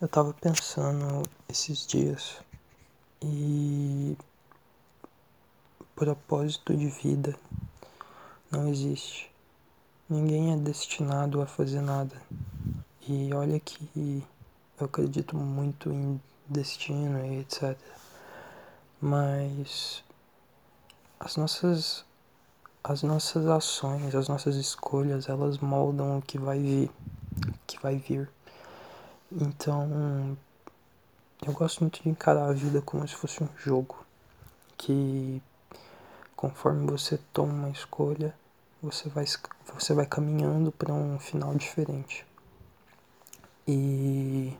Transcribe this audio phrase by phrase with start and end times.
[0.00, 2.36] Eu tava pensando esses dias
[3.20, 4.16] e
[5.96, 7.36] propósito de vida
[8.48, 9.28] não existe.
[10.08, 12.14] Ninguém é destinado a fazer nada.
[13.08, 14.24] E olha que
[14.78, 17.76] eu acredito muito em destino e etc.
[19.00, 20.04] Mas
[21.18, 22.04] as nossas
[22.84, 26.88] as nossas ações, as nossas escolhas, elas moldam o que vai vir,
[27.48, 28.30] o que vai vir.
[29.30, 30.38] Então,
[31.46, 34.02] eu gosto muito de encarar a vida como se fosse um jogo,
[34.78, 35.42] que
[36.34, 38.34] conforme você toma uma escolha,
[38.82, 39.26] você vai,
[39.74, 42.26] você vai caminhando para um final diferente.
[43.66, 44.56] E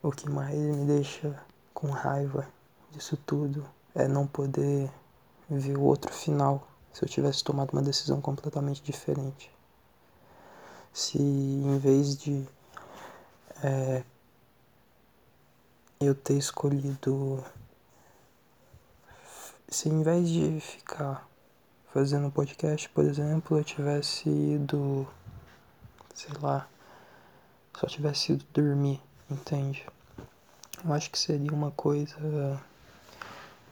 [0.00, 1.36] o que mais me deixa
[1.74, 2.46] com raiva
[2.92, 4.88] disso tudo é não poder
[5.50, 9.50] ver o outro final se eu tivesse tomado uma decisão completamente diferente.
[10.92, 12.46] Se em vez de
[13.62, 14.02] é,
[16.00, 17.44] eu ter escolhido.
[19.68, 21.26] Se em vez de ficar
[21.92, 25.06] fazendo podcast, por exemplo, eu tivesse ido.
[26.14, 26.68] sei lá.
[27.74, 29.86] só tivesse ido dormir, entende?
[30.84, 32.60] Eu acho que seria uma coisa.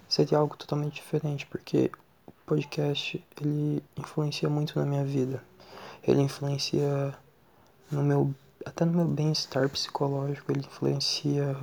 [0.08, 1.90] seria algo totalmente diferente, porque
[2.26, 5.42] o podcast ele influencia muito na minha vida.
[6.02, 7.14] Ele influencia
[7.90, 11.56] no meu até no meu bem-estar psicológico, ele influencia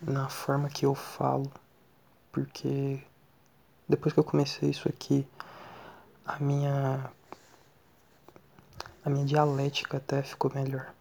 [0.00, 1.50] na forma que eu falo,
[2.30, 3.02] porque
[3.88, 5.26] depois que eu comecei isso aqui,
[6.24, 7.10] a minha
[9.04, 10.94] a minha dialética até ficou melhor.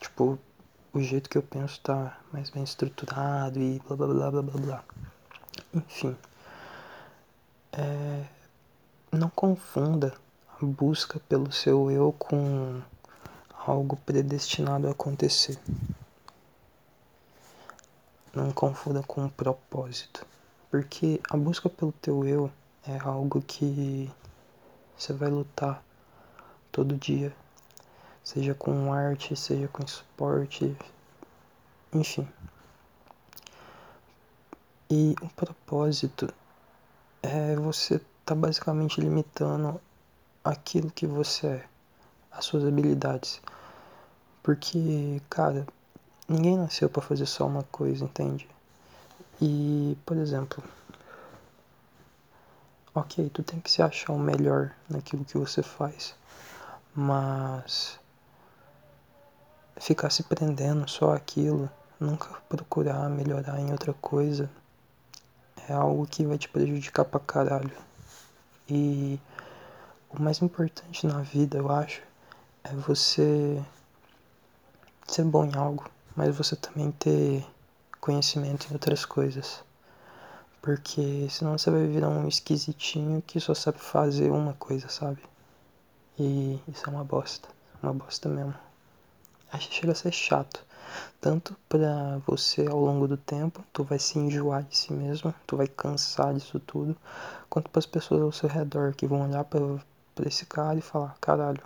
[0.00, 0.38] Tipo,
[0.92, 4.60] o jeito que eu penso tá mais bem estruturado e blá blá blá blá blá
[4.60, 4.84] blá.
[5.74, 6.16] Enfim.
[7.72, 8.24] É,
[9.10, 10.14] não confunda
[10.60, 12.80] a busca pelo seu eu com
[13.66, 15.58] algo predestinado a acontecer.
[18.34, 20.26] Não confunda com um propósito,
[20.70, 22.50] porque a busca pelo teu eu
[22.86, 24.10] é algo que
[24.96, 25.82] você vai lutar
[26.72, 27.34] todo dia,
[28.24, 30.76] seja com arte, seja com esporte,
[31.92, 32.26] enfim.
[34.90, 36.32] E o propósito
[37.22, 39.80] é você tá basicamente limitando
[40.44, 41.68] aquilo que você é,
[42.32, 43.40] as suas habilidades.
[44.42, 45.66] Porque, cara,
[46.28, 48.48] ninguém nasceu para fazer só uma coisa, entende?
[49.40, 50.62] E, por exemplo,
[52.94, 56.14] ok, tu tem que se achar o melhor naquilo que você faz,
[56.94, 57.98] mas
[59.76, 61.68] ficar se prendendo só aquilo,
[61.98, 64.50] nunca procurar melhorar em outra coisa,
[65.68, 67.72] é algo que vai te prejudicar pra caralho.
[68.68, 69.18] E
[70.10, 72.02] o mais importante na vida, eu acho,
[72.64, 73.62] é você
[75.06, 77.44] ser bom em algo, mas você também ter
[78.00, 79.62] conhecimento em outras coisas.
[80.60, 85.18] Porque senão você vai virar um esquisitinho que só sabe fazer uma coisa, sabe?
[86.18, 87.48] E isso é uma bosta.
[87.82, 88.54] Uma bosta mesmo.
[89.52, 90.64] Acho que chega a ser chato.
[91.20, 95.56] Tanto pra você ao longo do tempo, tu vai se enjoar de si mesmo, tu
[95.56, 96.96] vai cansar disso tudo,
[97.48, 101.16] quanto para as pessoas ao seu redor que vão olhar para esse cara e falar:
[101.20, 101.62] caralho,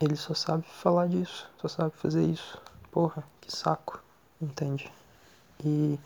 [0.00, 2.60] ele só sabe falar disso, só sabe fazer isso.
[2.90, 4.02] Porra, que saco,
[4.40, 4.92] entende?
[5.64, 5.98] E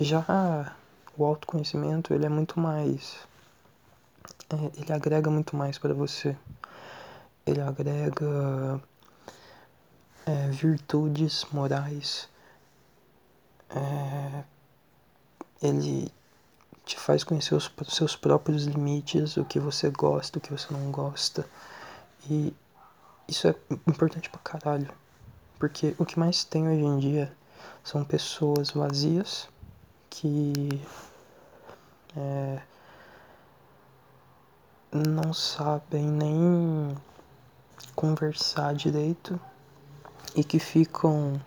[0.00, 0.74] já
[1.16, 3.16] o autoconhecimento, ele é muito mais.
[4.50, 6.36] É, ele agrega muito mais para você.
[7.46, 8.80] Ele agrega
[10.26, 12.28] é, virtudes morais.
[13.70, 14.44] É,
[15.62, 16.12] ele
[16.84, 20.90] te faz conhecer os seus próprios limites, o que você gosta, o que você não
[20.90, 21.46] gosta.
[22.28, 22.52] E
[23.28, 23.54] isso é
[23.86, 24.90] importante pra caralho.
[25.58, 27.32] Porque o que mais tem hoje em dia
[27.82, 29.48] são pessoas vazias
[30.10, 30.80] que
[32.16, 32.60] é,
[34.92, 36.96] não sabem nem
[37.94, 39.40] conversar direito
[40.36, 41.40] e que ficam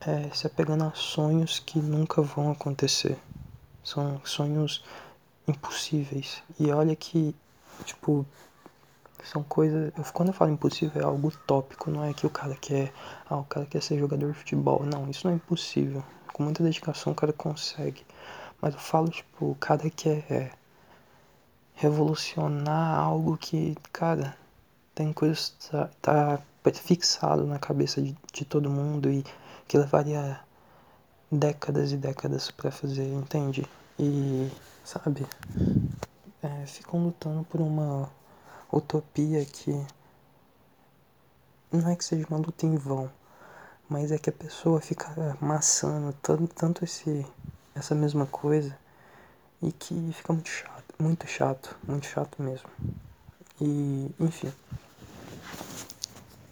[0.00, 3.18] é, se apegando a sonhos que nunca vão acontecer.
[3.82, 4.84] São sonhos
[5.46, 6.42] impossíveis.
[6.58, 7.34] E olha que,
[7.84, 8.26] tipo,
[9.26, 9.92] são coisas.
[10.12, 12.92] Quando eu falo impossível é algo utópico, não é que o cara quer.
[13.28, 14.84] Ah, o cara quer ser jogador de futebol.
[14.84, 16.02] Não, isso não é impossível.
[16.32, 18.04] Com muita dedicação o cara consegue.
[18.60, 20.50] Mas eu falo, tipo, o cara quer é,
[21.74, 24.36] revolucionar algo que, cara,
[24.94, 25.56] tem coisas.
[25.60, 26.40] tá, tá
[26.74, 29.24] fixado na cabeça de, de todo mundo e
[29.66, 30.40] que levaria
[31.30, 33.64] décadas e décadas para fazer, entende?
[33.98, 34.50] E,
[34.84, 35.26] sabe,
[36.42, 38.10] é, ficam lutando por uma
[38.72, 39.72] utopia que
[41.72, 43.10] não é que seja uma luta em vão,
[43.88, 47.24] mas é que a pessoa fica amassando tanto, tanto esse,
[47.74, 48.76] essa mesma coisa
[49.62, 52.68] e que fica muito chato, muito chato, muito chato mesmo.
[53.60, 54.52] E, enfim.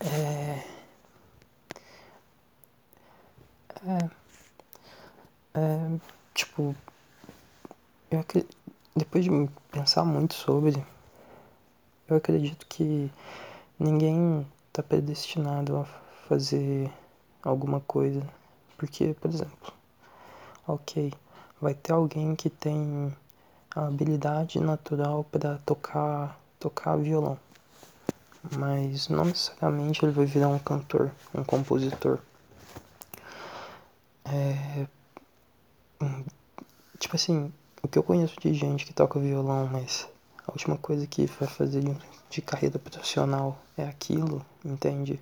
[0.00, 0.64] É.
[3.86, 4.10] É.
[5.54, 5.98] É.
[6.34, 6.74] Tipo.
[8.10, 8.56] Eu acredito,
[8.96, 9.30] depois de
[9.70, 10.84] pensar muito sobre,
[12.08, 13.10] eu acredito que
[13.78, 15.84] ninguém está predestinado a
[16.28, 16.90] fazer
[17.42, 18.22] alguma coisa.
[18.76, 19.72] Porque, por exemplo,
[20.66, 21.12] ok,
[21.60, 23.14] vai ter alguém que tem
[23.74, 27.38] a habilidade natural para tocar, tocar violão.
[28.56, 32.18] Mas não necessariamente ele vai virar um cantor, um compositor.
[34.24, 34.86] É,
[36.98, 37.52] tipo assim,
[37.82, 40.08] o que eu conheço de gente que toca violão, mas
[40.48, 41.82] a última coisa que vai fazer
[42.30, 45.20] de, carreira profissional é aquilo, entende?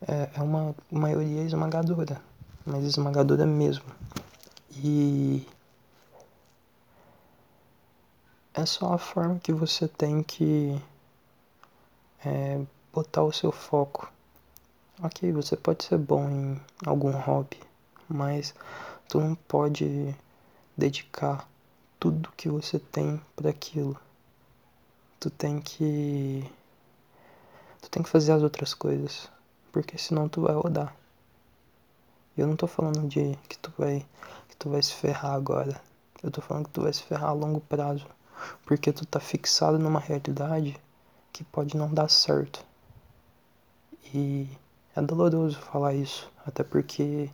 [0.00, 2.20] É, é uma maioria esmagadora,
[2.64, 3.84] mas esmagadora mesmo.
[4.70, 5.46] E
[8.54, 10.80] é só a forma que você tem que
[12.24, 12.62] é,
[12.92, 14.10] botar o seu foco.
[15.02, 17.60] Ok, você pode ser bom em algum hobby,
[18.08, 18.54] mas
[19.06, 20.14] tu não pode
[20.76, 21.46] dedicar
[21.98, 23.98] tudo que você tem para aquilo.
[25.18, 26.48] Tu tem que
[27.82, 29.28] tu tem que fazer as outras coisas,
[29.72, 30.94] porque senão tu vai rodar.
[32.36, 34.06] Eu não tô falando de que tu vai
[34.48, 35.80] que tu vai se ferrar agora.
[36.22, 38.06] Eu tô falando que tu vai se ferrar a longo prazo,
[38.64, 40.80] porque tu tá fixado numa realidade
[41.32, 42.64] que pode não dar certo.
[44.14, 44.48] E
[44.94, 47.30] é doloroso falar isso, até porque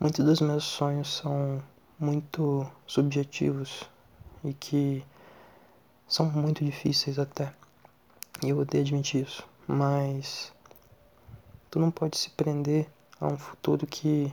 [0.00, 1.62] muitos dos meus sonhos são
[1.98, 3.88] muito subjetivos
[4.44, 5.04] e que
[6.06, 7.52] são muito difíceis até.
[8.42, 10.52] E eu odeio admitir isso, mas
[11.70, 12.88] tu não pode se prender
[13.20, 14.32] a um futuro que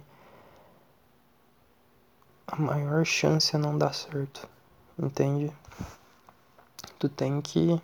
[2.48, 4.48] a maior chance é não dar certo,
[4.98, 5.52] entende?
[7.00, 7.82] Tu tem que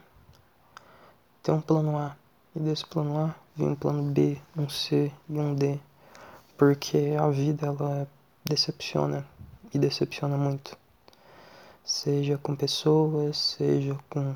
[1.41, 2.15] ter um plano A,
[2.55, 5.79] e desse plano A vem um plano B, um C e um D,
[6.55, 8.07] porque a vida ela
[8.45, 9.25] decepciona
[9.73, 10.77] e decepciona muito.
[11.83, 14.35] Seja com pessoas, seja com,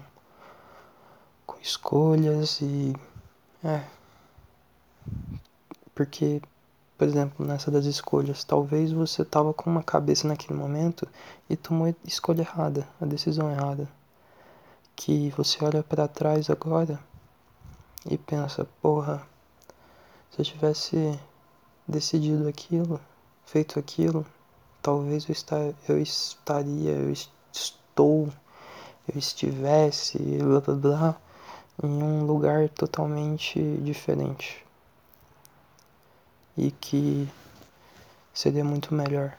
[1.45, 2.95] com escolhas e.
[3.63, 3.83] É.
[5.93, 6.41] Porque,
[6.97, 11.07] por exemplo, nessa das escolhas, talvez você tava com uma cabeça naquele momento
[11.49, 13.88] e tomou a escolha errada, a decisão errada.
[14.95, 16.99] Que você olha para trás agora
[18.09, 19.25] e pensa, porra,
[20.31, 21.19] se eu tivesse
[21.88, 22.99] decidido aquilo,
[23.45, 24.25] feito aquilo,
[24.85, 28.31] talvez eu, eu estaria, eu estou,
[29.11, 31.15] eu estivesse, blá blá blá,
[31.83, 34.63] em um lugar totalmente diferente.
[36.55, 37.27] E que
[38.31, 39.35] seria muito melhor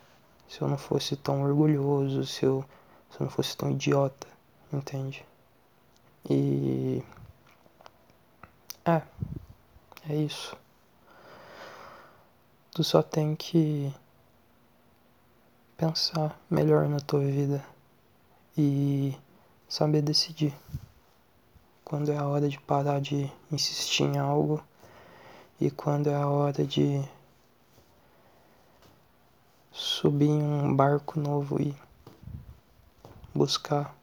[0.48, 2.64] se eu não fosse tão orgulhoso, se eu,
[3.08, 4.26] se eu não fosse tão idiota,
[4.72, 5.24] entende?
[6.28, 7.04] E.
[8.84, 9.00] É.
[10.08, 10.56] É isso.
[12.72, 13.94] Tu só tem que
[15.76, 17.62] pensar melhor na tua vida
[18.56, 19.14] e
[19.68, 20.54] saber decidir
[21.84, 24.64] quando é a hora de parar de insistir em algo
[25.60, 27.02] e quando é a hora de
[29.70, 31.76] subir em um barco novo e
[33.34, 33.94] buscar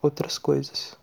[0.00, 1.01] outras coisas.